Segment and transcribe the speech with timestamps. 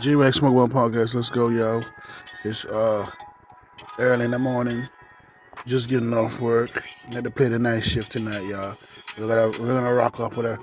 [0.00, 1.14] G Rex Smoke One Podcast.
[1.14, 1.82] Let's go, yo.
[2.44, 3.08] It's uh
[3.98, 4.88] early in the morning.
[5.66, 6.70] Just getting off work.
[7.12, 8.74] Had to play the night shift tonight, y'all.
[9.18, 10.58] We're gonna we're gonna rock up with a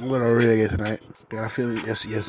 [0.00, 1.06] I'm gonna reggae tonight.
[1.28, 2.28] Got a feeling yes yes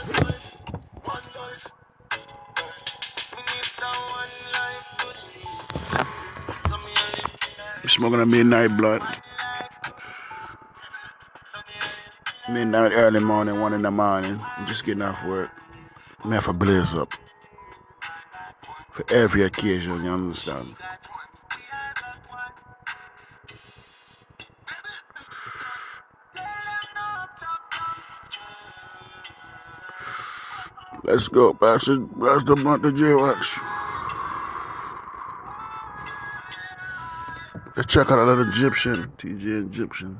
[7.87, 9.03] Smoking a midnight blunt.
[12.49, 14.39] Midnight, early morning, one in the morning.
[14.57, 15.49] I'm just getting off work.
[16.23, 17.13] I'm have a blaze up.
[18.91, 20.73] For every occasion, you understand?
[31.03, 31.53] Let's go,
[37.91, 40.19] Check out another Egyptian, TJ Egyptian.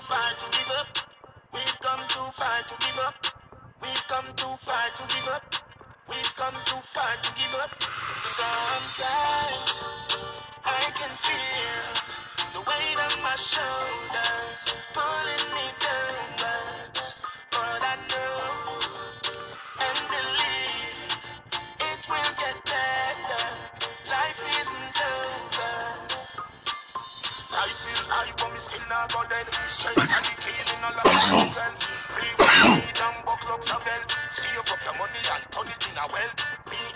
[0.00, 0.98] too far to give up.
[1.52, 3.26] We've come too far to give up.
[3.82, 5.54] We've come too far to give up.
[6.08, 7.82] We've come too far to give up.
[8.22, 9.59] Sometimes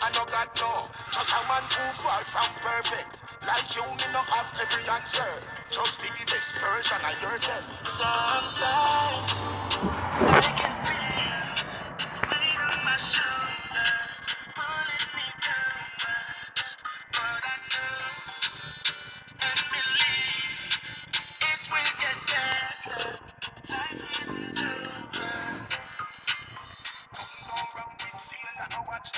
[0.05, 0.73] I no God no.
[1.17, 3.25] Just a man too far from perfect.
[3.49, 5.33] Like you, me no have every answer.
[5.73, 7.65] Just be the best version of yourself.
[7.89, 9.33] Sometimes
[10.21, 11.04] I can feel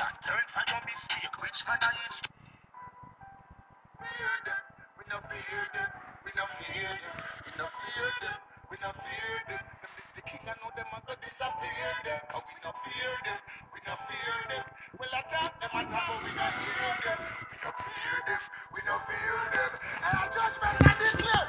[0.06, 2.22] I don't mistake which man I is.
[3.98, 4.62] Fear them,
[4.98, 5.90] we no fear them,
[6.22, 8.38] we no fear them, we no fear them,
[8.70, 9.62] we no fear them.
[9.66, 12.20] Them this the king, I know them a go disappear them.
[12.30, 13.40] Cause we no fear them,
[13.74, 14.64] we no fear them.
[15.02, 17.18] Well I talk them a talk, but we no fear them,
[17.50, 18.42] we no fear them,
[18.78, 19.72] we no fear them.
[20.06, 21.48] And a judgment I declare.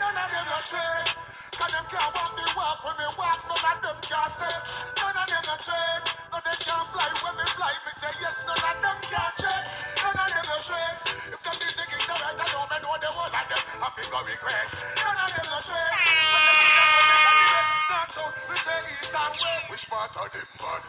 [0.00, 1.33] None of them no trade.
[1.54, 2.14] Cause them can't
[2.58, 3.40] walk when me walk.
[3.46, 4.30] None of them can.
[4.98, 6.04] None of them no trade.
[6.34, 7.70] No they can't fly when me fly.
[7.86, 8.42] Me say yes.
[8.46, 9.32] None of them can.
[10.02, 10.46] None of them.
[11.30, 11.56] If them
[12.18, 13.62] right, I know me know of them.
[13.82, 14.66] I figure regret.
[14.98, 15.84] None of them them can.
[17.90, 18.24] Not so.
[18.50, 18.82] Me say
[19.14, 19.38] and
[20.18, 20.82] of them bad?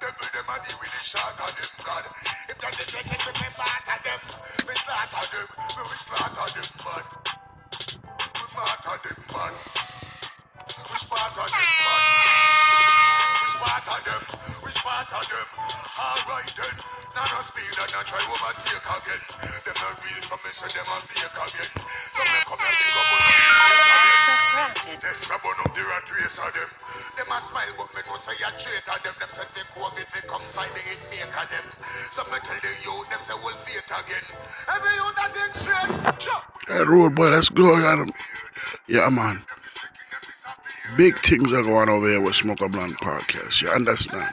[0.00, 2.04] Devil them a with the shot of them God.
[2.52, 3.32] If them king, me
[3.88, 4.20] of them.
[4.68, 5.55] Me slaughter them.
[32.16, 32.26] Them.
[32.26, 34.26] So tell the youth them say we'll fake again.
[34.72, 36.22] Every youth that think straight.
[36.22, 36.42] Sure.
[36.68, 37.78] That road boy, let's go.
[37.78, 38.12] Got him.
[38.88, 39.40] Yeah, man.
[40.96, 43.62] Big things are going on over here with Smoker Blunt Podcast.
[43.62, 44.32] You understand?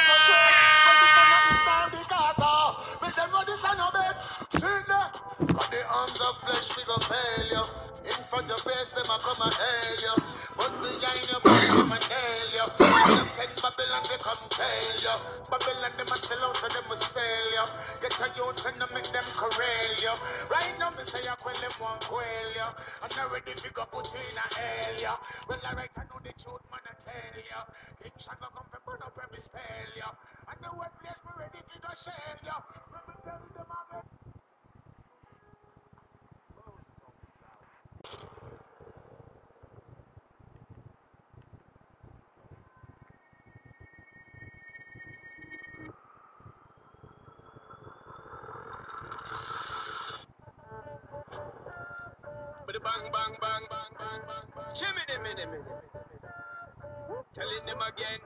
[15.03, 15.15] you.
[15.49, 17.65] Babylon, them a sell out, so them a sell you.
[18.01, 20.13] Get a youth and them make them corral you.
[20.49, 22.67] Right now, me say I quell them one quail you.
[23.05, 25.15] I'm not ready to go put in a hell you.
[25.49, 27.61] Well, alright, I know the truth, man, I tell you.
[28.01, 30.09] Things shall not come from burn up every spell you.
[30.49, 32.57] And the one place me ready to go shell you.
[32.93, 34.10] Let me tell them I'm
[57.41, 58.21] Telling them again.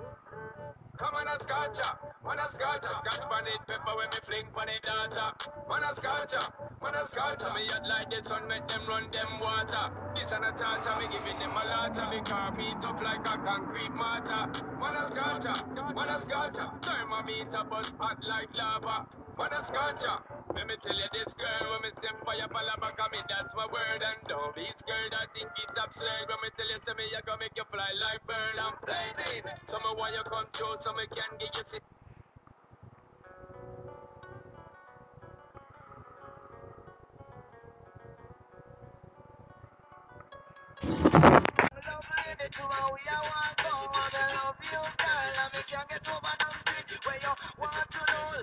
[0.99, 1.87] Come on a scotcha,
[2.27, 2.99] man a scotcha.
[2.99, 5.31] Scotch pan it, pepper when me fling pan it data.
[5.69, 6.43] Man a scotcha,
[6.83, 7.47] man a scotcha.
[7.55, 9.87] Me head like the sun, make them run them water.
[10.15, 11.95] This and a tata, me giving them a lot.
[12.11, 14.51] Me car beat up like a concrete mortar.
[14.83, 15.53] Man a scotcha,
[15.95, 16.73] man a scotcha.
[16.83, 19.07] Thermometer buzz hot like lava.
[19.39, 20.44] Man a scotcha.
[20.55, 23.67] Let me tell you this girl, when me step by your balabaka, me that's my
[23.71, 25.13] word and don't be scared.
[25.13, 27.91] I think it's absurd when me tell you to me, I gonna make you fly
[28.01, 28.57] like bird.
[28.59, 29.43] I'm blazing.
[29.67, 31.83] So me want you come through, so me can get you sit.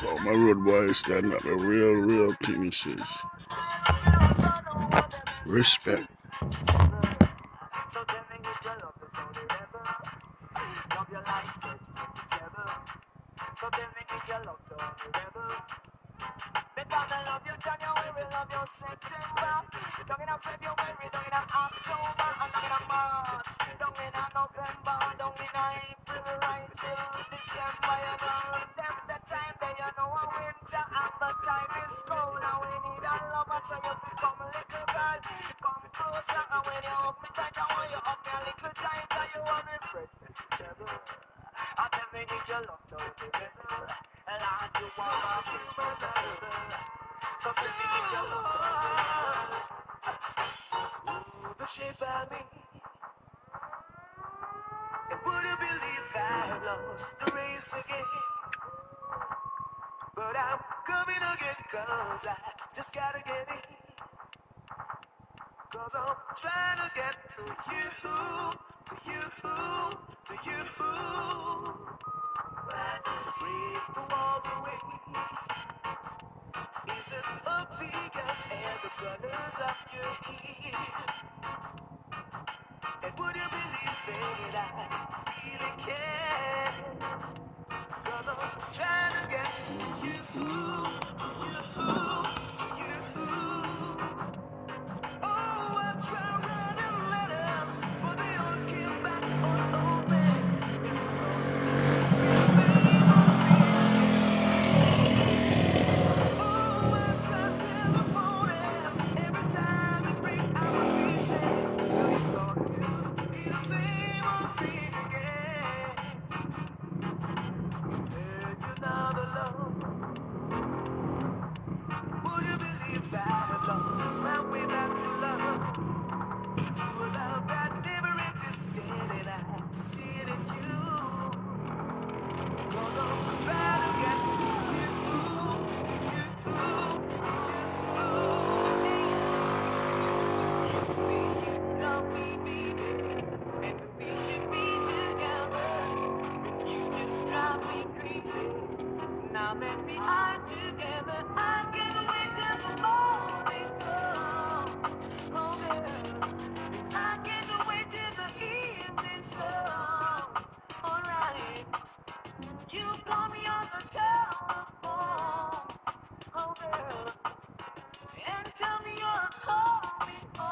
[0.00, 2.34] Oh, my road boy is standing up the real, real
[4.64, 5.20] don't want them.
[5.46, 6.08] Respect.
[17.26, 19.54] Love you January, love you September.
[20.08, 25.54] Down in February, down in October, and down in March, down in November, down in
[25.56, 27.96] April, right till December.
[28.06, 28.42] You know,
[28.78, 32.72] them the time that you know a winter and the time is cold, and we
[32.86, 35.20] need a lover, so you become a little girl.
[35.62, 38.74] Come closer, and when you hug me tight, I want you hug me a little
[38.76, 39.24] tighter.
[39.34, 40.94] You want me fresh vegetable.
[41.78, 43.86] I tell me if you love Tony Rebel,
[44.30, 46.97] and I do want my human rebel.
[47.44, 47.54] And
[55.24, 58.06] would you believe I lost the race again.
[60.16, 62.36] But I'm coming again, cause I
[62.76, 63.76] just gotta get in.
[65.72, 67.42] Cause I'm trying to get to
[67.72, 67.86] you,
[68.86, 69.22] to you,
[70.26, 70.60] to you.
[73.40, 74.80] Break the walls away.
[77.08, 81.06] Is as obvious as the colors of your hair.
[83.04, 84.88] And would you believe that I
[85.46, 86.98] really care?
[88.04, 89.74] Cause I'm trying to get to
[90.06, 90.17] you,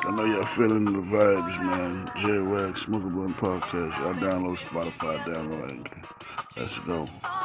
[0.07, 2.07] I know y'all feeling the vibes, man.
[2.17, 3.99] J Wax, Smoker Blunt Podcast.
[3.99, 6.01] Y'all download Spotify, download Anchor.
[6.57, 7.36] Let's go.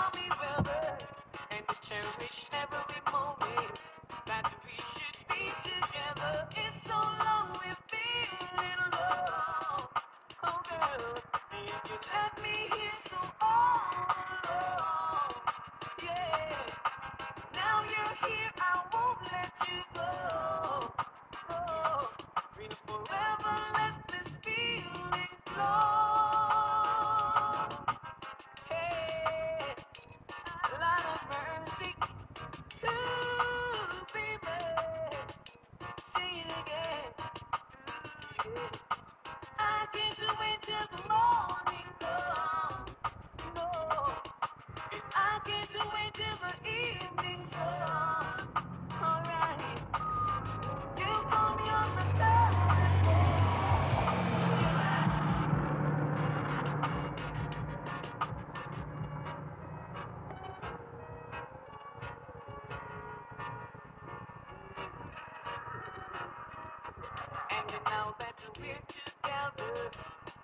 [68.20, 69.74] That we're together,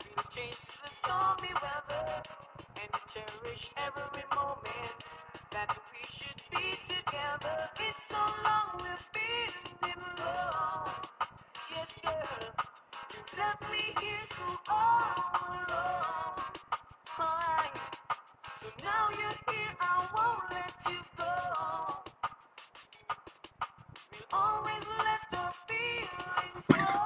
[0.06, 2.24] we'll change the stormy weather,
[2.82, 4.98] and to cherish every moment
[5.52, 7.58] that we should be together.
[7.80, 11.12] It's so long we've been in love.
[11.72, 12.54] Yes, girl,
[13.14, 15.16] you left me here so all
[15.48, 16.46] alone.
[17.20, 17.78] Alright,
[18.48, 22.04] so now you're here, I won't let you go.
[24.12, 26.97] We'll always let the feelings flow.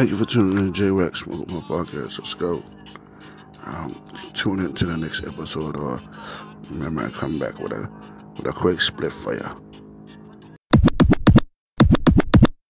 [0.00, 2.18] Thank you for tuning in to Blunt Podcast.
[2.18, 2.62] Let's go.
[3.66, 4.00] Um,
[4.32, 6.00] tune in to the next episode, or
[6.70, 7.86] remember, I come back with a
[8.38, 9.69] with a quick split for you.